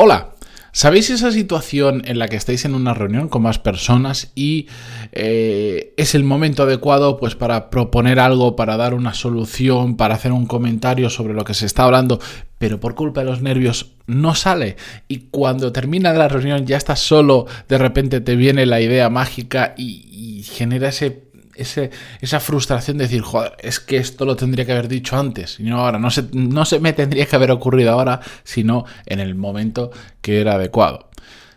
[0.00, 0.34] Hola,
[0.70, 4.68] ¿sabéis esa situación en la que estáis en una reunión con más personas y
[5.10, 10.30] eh, es el momento adecuado pues para proponer algo, para dar una solución, para hacer
[10.30, 12.20] un comentario sobre lo que se está hablando,
[12.58, 14.76] pero por culpa de los nervios no sale
[15.08, 19.74] y cuando termina la reunión ya estás solo, de repente te viene la idea mágica
[19.76, 21.27] y genera ese
[21.58, 25.64] esa frustración de decir, joder, es que esto lo tendría que haber dicho antes, y
[25.64, 29.34] no ahora, no se, no se me tendría que haber ocurrido ahora, sino en el
[29.34, 29.90] momento
[30.20, 31.08] que era adecuado.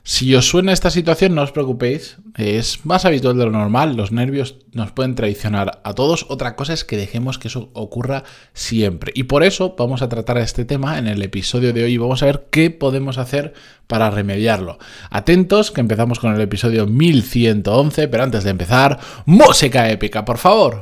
[0.04, 4.12] Si os suena esta situación, no os preocupéis, es más habitual de lo normal, los
[4.12, 8.24] nervios nos pueden traicionar a todos, otra cosa es que dejemos que eso ocurra
[8.54, 9.12] siempre.
[9.16, 12.24] Y por eso vamos a tratar este tema en el episodio de hoy y vamos
[12.24, 13.54] a ver qué podemos hacer
[13.86, 14.80] para remediarlo.
[15.12, 20.82] Atentos, que empezamos con el episodio 1111, pero antes de empezar, música épica, por favor.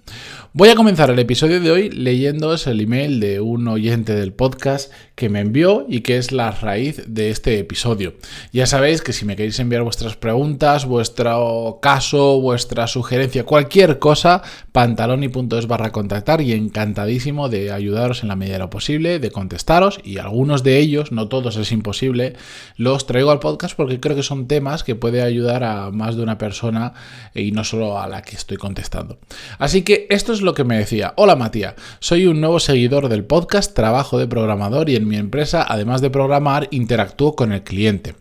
[0.53, 4.91] Voy a comenzar el episodio de hoy leyéndoos el email de un oyente del podcast
[5.15, 8.15] que me envió y que es la raíz de este episodio.
[8.51, 14.41] Ya sabéis que si me queréis enviar vuestras preguntas, vuestro caso, vuestra sugerencia, cualquier cosa,
[14.73, 20.01] pantaloni.es barra contactar y encantadísimo de ayudaros en la medida de lo posible, de contestaros
[20.03, 22.33] y algunos de ellos, no todos es imposible,
[22.75, 26.23] los traigo al podcast porque creo que son temas que puede ayudar a más de
[26.23, 26.91] una persona
[27.33, 29.17] y no solo a la que estoy contestando.
[29.57, 31.13] Así que esto es lo que me decía.
[31.17, 35.65] Hola Matías, soy un nuevo seguidor del podcast, trabajo de programador y en mi empresa,
[35.67, 38.15] además de programar, interactúo con el cliente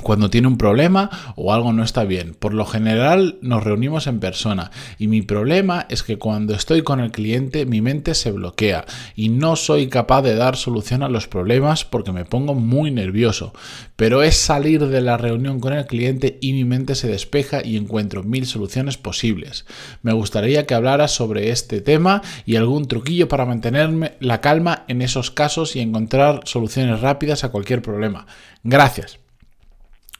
[0.00, 2.34] cuando tiene un problema o algo no está bien.
[2.34, 7.00] Por lo general nos reunimos en persona y mi problema es que cuando estoy con
[7.00, 11.28] el cliente mi mente se bloquea y no soy capaz de dar solución a los
[11.28, 13.52] problemas porque me pongo muy nervioso.
[13.96, 17.76] Pero es salir de la reunión con el cliente y mi mente se despeja y
[17.76, 19.66] encuentro mil soluciones posibles.
[20.02, 25.02] Me gustaría que hablaras sobre este tema y algún truquillo para mantenerme la calma en
[25.02, 28.26] esos casos y encontrar soluciones rápidas a cualquier problema.
[28.64, 29.21] Gracias.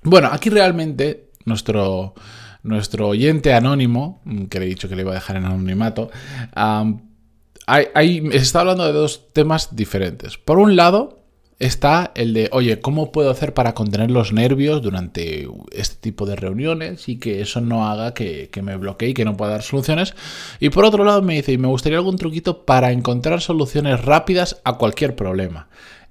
[0.03, 2.15] Bueno, aquí realmente nuestro,
[2.63, 4.21] nuestro oyente anónimo,
[4.51, 6.11] que le he dicho que le iba a dejar en anonimato,
[7.67, 10.37] hay, está hablando de dos temas diferentes.
[10.39, 11.21] Por un lado,
[11.61, 16.35] está el de, oye, ¿cómo puedo hacer para contener los nervios durante este tipo de
[16.35, 19.63] reuniones y que eso no haga que, que, me bloquee y que no pueda dar
[19.63, 20.15] soluciones?
[20.59, 24.61] Y por otro lado me dice, y me gustaría algún truquito para encontrar soluciones rápidas
[24.65, 25.69] a cualquier problema.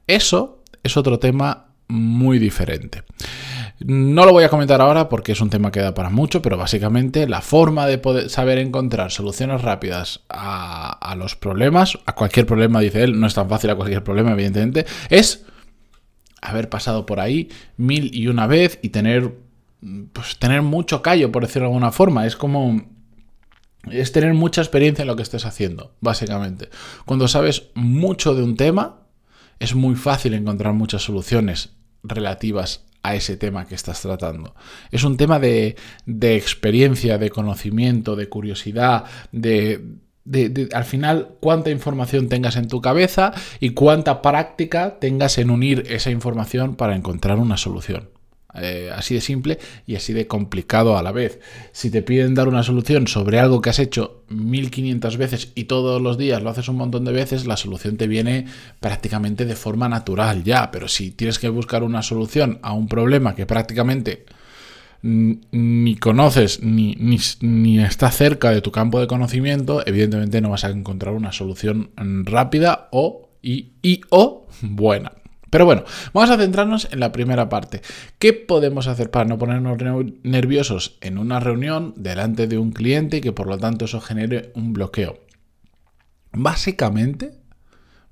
[0.07, 3.03] Eso es otro tema muy diferente.
[3.85, 6.57] No lo voy a comentar ahora porque es un tema que da para mucho, pero
[6.57, 12.79] básicamente la forma de poder saber encontrar soluciones rápidas a, los problemas, a cualquier problema,
[12.79, 15.45] dice él, no es tan fácil a cualquier problema, evidentemente, es
[16.41, 19.33] haber pasado por ahí mil y una vez y tener,
[20.13, 22.25] pues, tener mucho callo, por decirlo de alguna forma.
[22.25, 22.81] Es como
[23.89, 26.69] es tener mucha experiencia en lo que estés haciendo, básicamente.
[27.05, 28.99] Cuando sabes mucho de un tema,
[29.59, 34.55] es muy fácil encontrar muchas soluciones relativas a ese tema que estás tratando.
[34.91, 35.75] Es un tema de,
[36.21, 39.83] experiencia, de conocimiento, de curiosidad, de,
[40.23, 45.85] de, al final cuánta información tengas en tu cabeza y cuánta práctica tengas en unir
[45.89, 48.10] esa información para encontrar una solución.
[48.53, 51.39] Eh, así de simple y así de complicado a la vez.
[51.71, 56.01] Si te piden dar una solución sobre algo que has hecho 1500 veces y todos
[56.01, 58.45] los días lo haces un montón de veces, la solución te viene
[58.79, 60.69] prácticamente de forma natural ya.
[60.71, 64.25] Pero si tienes que buscar una solución a un problema que prácticamente
[65.03, 66.95] ni conoces ni,
[67.41, 71.89] ni, está cerca de tu campo de conocimiento, evidentemente no vas a encontrar una solución
[71.95, 75.13] rápida o, y o buena.
[75.51, 77.81] Pero bueno, vamos a centrarnos en la primera parte.
[78.17, 79.77] ¿Qué podemos hacer para no ponernos
[80.23, 84.53] nerviosos en una reunión delante de un cliente y que por lo tanto eso genere
[84.55, 85.19] un bloqueo?
[86.31, 87.33] Básicamente,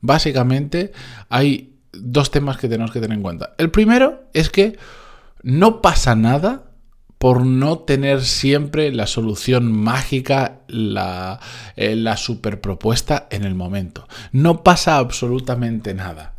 [0.01, 0.91] básicamente
[1.29, 3.55] hay dos temas que tenemos que tener en cuenta.
[3.57, 4.77] El primero es que
[5.41, 6.65] no pasa nada
[7.19, 11.39] por no tener siempre la solución mágica, la,
[11.77, 14.09] eh, la superpropuesta en el momento.
[14.33, 16.35] No pasa absolutamente nada.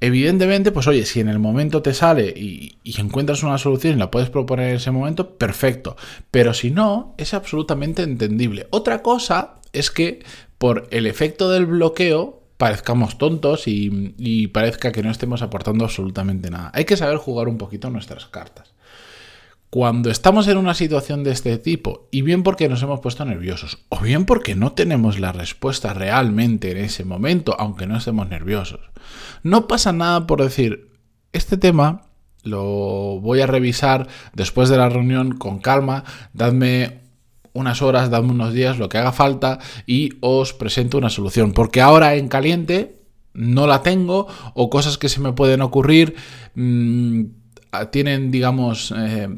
[0.00, 4.10] Evidentemente, pues oye, si en el momento te sale y, encuentras una solución y la
[4.10, 5.96] puedes proponer en ese momento, perfecto.
[6.30, 8.66] Pero si no, es absolutamente entendible.
[8.70, 10.24] Otra cosa es que
[10.58, 16.70] por el efecto del bloqueo parezcamos tontos y, parezca que no estemos aportando absolutamente nada.
[16.74, 18.69] Hay que saber jugar un poquito nuestras cartas.
[19.70, 23.78] Cuando estamos en una situación de este tipo, y bien porque nos hemos puesto nerviosos,
[23.88, 28.80] o bien porque no tenemos la respuesta realmente en ese momento, aunque no estemos nerviosos,
[29.44, 30.90] no pasa nada por decir,
[31.32, 32.02] este tema
[32.42, 36.02] lo voy a revisar después de la reunión con calma,
[36.32, 37.02] dadme
[37.52, 41.80] unas horas, dadme unos días, lo que haga falta, y os presento una solución, porque
[41.80, 43.02] ahora en caliente
[43.34, 46.16] no la tengo, o cosas que se me pueden ocurrir.
[46.54, 47.39] Mmm,
[47.90, 49.28] tienen, digamos, eh,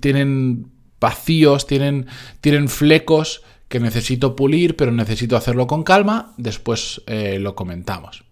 [0.00, 0.70] tienen
[1.00, 2.06] vacíos, tienen,
[2.40, 8.24] tienen flecos que necesito pulir, pero necesito hacerlo con calma, después eh, lo comentamos.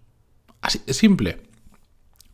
[0.61, 1.46] Así, simple.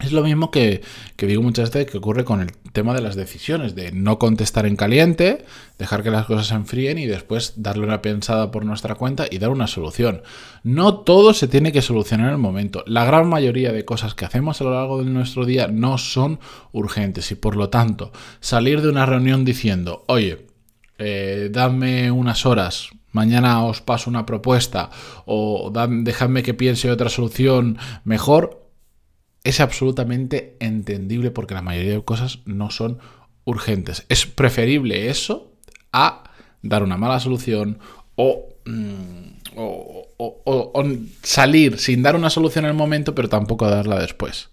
[0.03, 0.81] Es lo mismo que,
[1.17, 4.75] digo muchas veces que ocurre con el tema de las decisiones, de no contestar en
[4.75, 5.45] caliente,
[5.79, 9.37] dejar que las cosas se enfríen y después darle una pensada por nuestra cuenta y
[9.37, 10.21] dar una solución.
[10.63, 12.83] No todo se tiene que solucionar en el momento.
[12.85, 16.41] La gran mayoría de cosas que hacemos a lo largo de nuestro día no son
[16.73, 18.11] urgentes y por lo tanto
[18.41, 20.47] salir de una reunión diciendo, oye,
[20.97, 24.89] eh, dame unas horas, mañana os paso una propuesta
[25.25, 25.71] o
[26.03, 28.62] dejadme que piense otra solución mejor,
[29.43, 32.99] es absolutamente entendible porque la mayoría de cosas no son
[33.45, 34.05] urgentes.
[34.09, 35.51] Es preferible eso
[35.91, 36.23] a
[36.61, 37.79] dar una mala solución
[38.15, 39.33] o, mm,
[41.21, 44.49] salir sin dar una solución en el momento, pero tampoco darla después.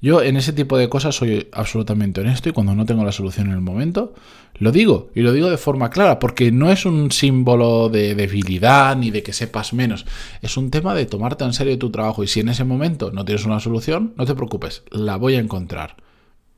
[0.00, 3.48] Yo en ese tipo de cosas soy absolutamente honesto y cuando no tengo la solución
[3.48, 4.14] en el momento,
[4.58, 8.96] lo digo y lo digo de forma clara, porque no es un símbolo de debilidad
[8.96, 10.06] ni de que sepas menos,
[10.42, 13.24] es un tema de tomarte en serio tu trabajo y si en ese momento no
[13.24, 15.96] tienes una solución, no te preocupes, la voy a encontrar,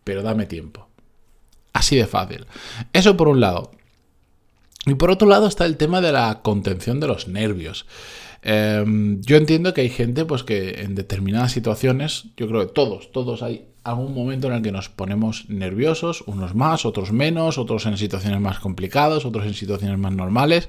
[0.05, 0.89] pero dame tiempo.
[1.73, 2.47] Así de fácil.
[2.93, 3.71] Eso por un lado.
[4.87, 7.87] Y por otro lado está el tema de la contención de los nervios.
[8.43, 13.11] Em, yo entiendo que hay gente pues que en determinadas situaciones, yo creo que todos,
[13.13, 17.87] todos hay algún momento en el que nos ponemos nerviosos, unos más, otros menos, otros
[17.87, 20.69] en situaciones más complicadas, otros en situaciones más normales,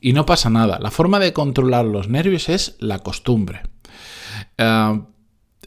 [0.00, 0.78] y no pasa nada.
[0.80, 3.62] La forma de controlar los nervios es la costumbre.
[4.56, 5.04] Em,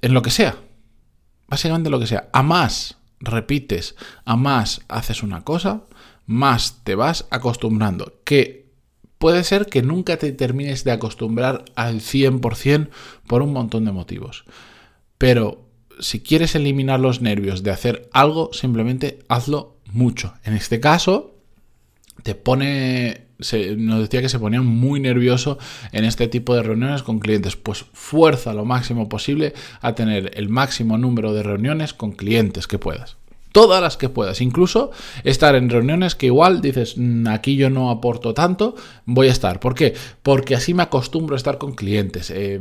[0.01, 0.55] en lo que sea,
[1.47, 3.95] básicamente lo que sea, a más repites,
[4.25, 5.83] a más haces una cosa,
[6.25, 8.21] más te vas acostumbrando.
[8.23, 8.68] Que
[9.19, 12.89] puede ser que nunca te termines de acostumbrar al 100%
[13.27, 14.45] por un montón de motivos.
[15.19, 15.67] Pero
[15.99, 20.33] si quieres eliminar los nervios de hacer algo, simplemente hazlo mucho.
[20.43, 21.35] En este caso,
[22.23, 23.27] te pone.
[23.77, 25.59] nos decía que se ponía muy nervioso
[25.91, 27.57] en este tipo de reuniones con clientes.
[27.57, 32.79] Pues fuerza lo máximo posible a tener el máximo número de reuniones con clientes que
[32.79, 33.17] puedas
[33.59, 34.39] todas las que puedas.
[34.39, 34.91] Incluso
[35.25, 38.73] estar en reuniones que igual dices, mm, aquí yo no aporto tanto,
[39.03, 39.59] voy a estar.
[39.59, 39.95] ¿Por qué?
[40.23, 42.31] Porque así me acostumbro a estar con clientes.
[42.33, 42.57] Eh,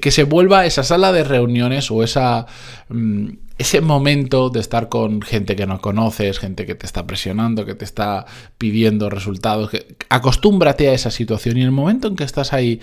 [0.00, 2.46] que se vuelva esa sala de reuniones o esa,
[2.88, 7.66] mm, ese momento de estar con gente que no conoces, gente que te está presionando,
[7.66, 8.24] que te está
[8.58, 9.72] pidiendo resultados.
[10.08, 12.80] Acostúmbrate a esa situación y el momento en que estás ahí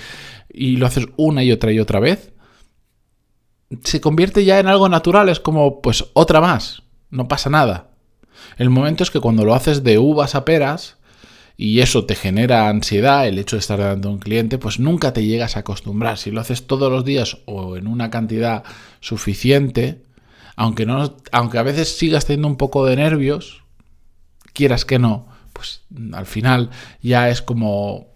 [0.52, 2.34] y lo haces una y otra y otra vez,
[3.86, 7.90] se convierte ya en algo natural, es como pues otra más no pasa nada.
[8.58, 10.98] El momento es que cuando lo haces de uvas a peras
[11.58, 15.26] y eso te genera ansiedad, el hecho de estar dando un cliente, pues nunca te
[15.26, 16.18] llegas a acostumbrar.
[16.18, 18.64] Si lo haces todos los días o en una cantidad
[19.02, 20.04] suficiente,
[20.56, 23.64] aunque, no, aunque a veces sigas teniendo un poco de nervios,
[24.54, 25.82] quieras que no, pues
[26.14, 26.70] al final
[27.02, 28.09] ya es como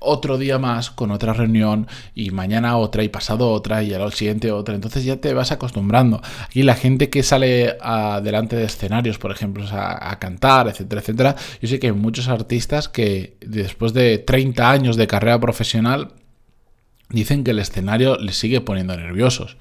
[0.00, 4.52] otro día más con otra reunión y mañana otra y pasado otra y al siguiente
[4.52, 4.74] otra.
[4.74, 6.20] Entonces ya te vas acostumbrando.
[6.44, 7.76] Aquí la gente que sale
[8.22, 12.88] delante de escenarios, por ejemplo, a, cantar, etcétera, etcétera, yo sé que hay muchos artistas
[12.88, 16.12] que después de 30 años de carrera profesional
[17.10, 19.56] dicen que el escenario les sigue poniendo nerviosos.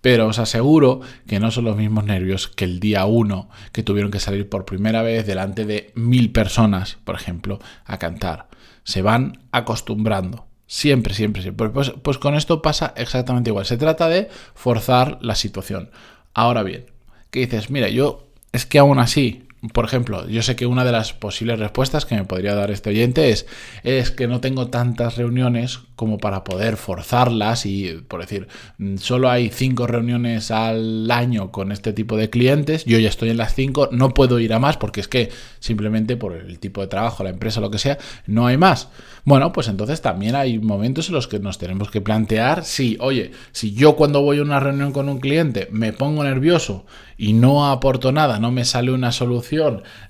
[0.00, 4.10] Pero os aseguro que no son los mismos nervios que el día 1 que tuvieron
[4.10, 8.50] que salir por primera vez delante de mil personas, por ejemplo, a cantar
[8.84, 10.46] se van acostumbrando.
[10.66, 11.68] Siempre, siempre, siempre.
[11.70, 13.66] Pues, pues con esto pasa exactamente igual.
[13.66, 15.90] Se trata de forzar la situación.
[16.34, 16.86] Ahora bien,
[17.30, 17.70] ¿qué dices?
[17.70, 21.58] Mira, yo es que aún así por ejemplo, yo sé que una de las posibles
[21.58, 23.46] respuestas que me podría dar este oyente es,
[23.84, 28.48] es que no tengo tantas reuniones como para poder forzarlas y, por decir,
[28.78, 33.28] mm, solo hay cinco reuniones al año con este tipo de clientes, yo ya estoy
[33.28, 36.80] en las cinco, no puedo ir a más porque es que simplemente por el tipo
[36.80, 38.88] de trabajo, la empresa, lo que sea, no hay más.
[39.24, 43.32] Bueno, pues entonces también hay momentos en los que nos tenemos que plantear si, oye,
[43.52, 46.86] si yo cuando voy a una reunión con un cliente me pongo nervioso
[47.18, 49.49] y no aporto nada, no me sale una solución,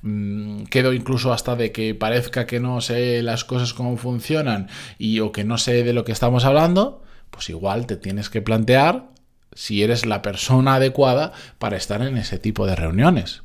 [0.02, 4.68] mm, quedo incluso hasta de que parezca que no sé las cosas cómo funcionan
[4.98, 8.42] y o que no sé de lo que estamos hablando, pues igual te tienes que
[8.42, 9.10] plantear
[9.52, 13.42] si eres la persona adecuada para estar en ese tipo de reuniones.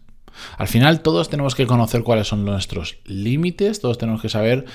[0.58, 4.66] Al final todos tenemos que conocer cuáles son nuestros límites, todos tenemos que saber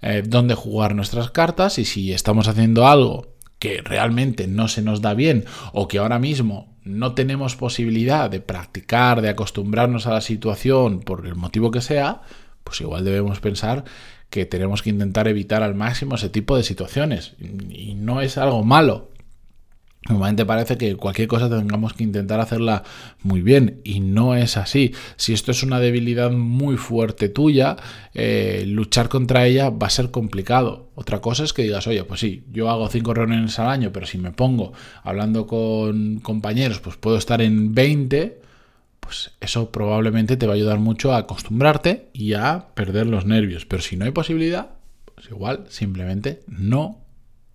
[0.00, 5.02] eh, dónde jugar nuestras cartas y si estamos haciendo algo que realmente no se nos
[5.02, 10.20] da bien o que ahora mismo no tenemos posibilidad de practicar, de acostumbrarnos a la
[10.20, 12.22] situación por el motivo que sea,
[12.64, 13.84] pues igual debemos pensar
[14.30, 17.34] que tenemos que intentar evitar al máximo ese tipo de situaciones.
[17.70, 19.10] Y no es algo malo.
[20.06, 22.82] Normalmente parece que cualquier cosa tengamos que intentar hacerla
[23.22, 24.94] muy bien y no es así.
[25.16, 27.76] Si esto es una debilidad muy fuerte tuya,
[28.14, 30.90] eh, luchar contra ella va a ser complicado.
[30.94, 34.06] Otra cosa es que digas, oye, pues sí, yo hago cinco reuniones al año, pero
[34.06, 38.40] si me pongo hablando con compañeros, pues puedo estar en 20,
[39.00, 43.66] pues eso probablemente te va a ayudar mucho a acostumbrarte y a perder los nervios.
[43.66, 44.70] Pero si no hay posibilidad,
[45.14, 47.07] pues igual simplemente no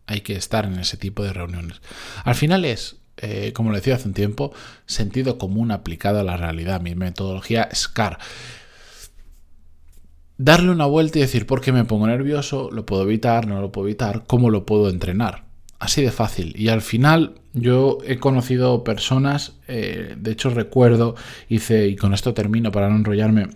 [0.08, 1.82] hay que estar en ese tipo de reuniones.
[2.24, 4.54] Al final es, eh, como lo decía hace un tiempo,
[4.86, 6.82] sentido común aplicado a la realidad.
[6.82, 8.20] Mi metodología SCAR.
[10.38, 12.70] Darle una vuelta y decir, ¿por qué me pongo nervioso?
[12.72, 13.48] ¿Lo puedo evitar?
[13.48, 14.24] ¿No lo puedo evitar?
[14.26, 15.46] ¿Cómo lo puedo entrenar?
[15.80, 16.54] Así de fácil.
[16.58, 21.16] Y al final yo he conocido personas, eh, de hecho recuerdo,
[21.50, 23.50] hice, y con esto termino para no enrollarme,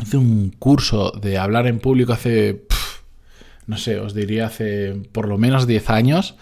[0.00, 2.54] hice un curso de hablar en público hace
[3.66, 6.36] no sé, os diría hace por lo menos 10 años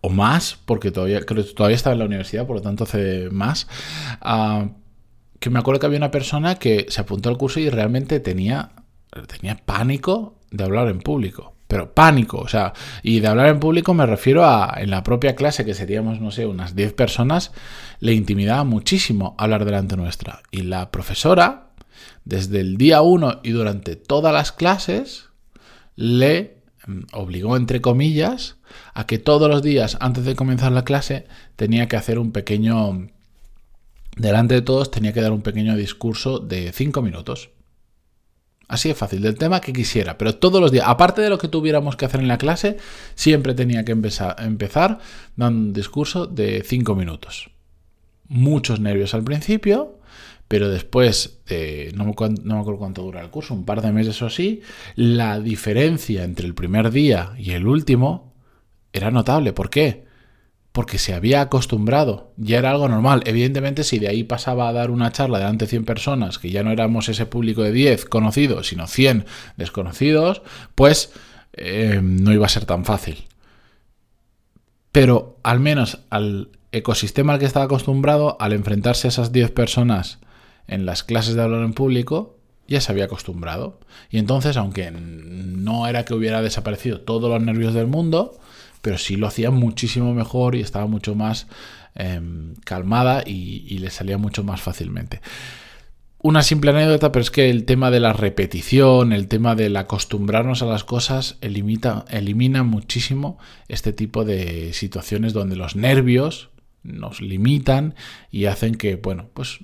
[0.00, 3.28] o más, porque todavía, creo que todavía estaba en la universidad, por lo tanto hace
[3.30, 3.66] más,
[4.20, 4.68] ah,
[5.40, 8.70] que me acuerdo que había una persona que se apuntó al curso y realmente tenía,
[9.26, 11.54] tenía pánico de hablar en público.
[11.66, 15.34] Pero pánico, o sea, y de hablar en público me refiero a en la propia
[15.34, 17.50] clase, que seríamos, no sé, unas 10 personas,
[17.98, 20.42] le intimidaba muchísimo hablar delante nuestra.
[20.52, 21.70] Y la profesora,
[22.24, 25.28] desde el día 1 y durante todas las clases,
[25.96, 26.55] le
[27.12, 28.56] obligó, entre comillas,
[28.94, 31.26] a que todos los días, antes de comenzar la clase,
[31.56, 33.08] tenía que hacer un pequeño...
[34.16, 37.50] Delante de todos tenía que dar un pequeño discurso de cinco minutos.
[38.68, 41.48] Así de fácil, del tema que quisiera, pero todos los días, aparte de lo que
[41.48, 42.78] tuviéramos que hacer en la clase,
[43.14, 44.98] siempre tenía que empezar, empezar
[45.36, 47.50] dando un discurso de cinco minutos.
[48.26, 49.95] Muchos nervios al principio,
[50.48, 51.40] pero después,
[51.94, 54.62] no, me, acuerdo cuánto dura el curso, un par de meses o así,
[54.94, 58.32] la diferencia entre el primer día y el último
[58.92, 59.52] era notable.
[59.52, 60.06] ¿Por qué?
[60.70, 63.22] Porque se había acostumbrado, ya era algo normal.
[63.26, 66.62] Evidentemente, si de ahí pasaba a dar una charla delante de 100 personas, que ya
[66.62, 69.24] no éramos ese público de 10 conocidos, sino 100
[69.56, 70.42] desconocidos,
[70.76, 71.12] pues
[71.54, 73.24] eh, no iba a ser tan fácil.
[74.92, 80.20] Pero al menos al ecosistema al que estaba acostumbrado, al enfrentarse a esas 10 personas
[80.68, 82.36] en las clases de hablar en público
[82.68, 83.78] ya se había acostumbrado.
[84.10, 88.38] Y entonces, aunque no era que hubiera desaparecido todos los nervios del mundo,
[88.82, 91.46] pero sí lo hacía muchísimo mejor y estaba mucho más
[91.94, 95.20] em, calmada y, le salía mucho más fácilmente.
[96.22, 100.62] Una simple anécdota, pero es que el tema de la repetición, el tema del acostumbrarnos
[100.62, 106.50] a las cosas, elimina, elimina muchísimo este tipo de situaciones donde los nervios
[106.82, 107.94] nos limitan
[108.30, 109.60] y hacen que, bueno, pues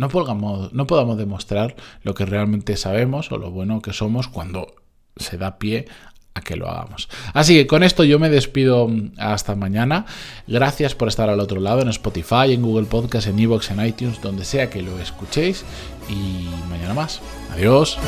[0.00, 4.74] no, podamos, no podamos demostrar lo que realmente sabemos o lo bueno que somos cuando
[5.16, 5.88] se da pie
[6.32, 7.10] a que lo hagamos.
[7.34, 10.06] Así que con esto yo me despido mm, hasta mañana.
[10.46, 14.22] Gracias por estar al otro lado en Spotify, en Google Podcast, en Evox, en iTunes,
[14.22, 15.66] donde sea que lo escuchéis.
[16.08, 17.20] Y mañana más.
[17.52, 17.98] Adiós.